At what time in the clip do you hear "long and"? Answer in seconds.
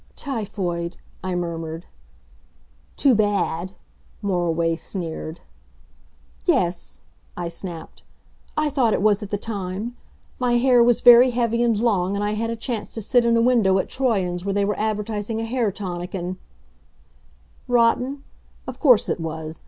11.79-12.23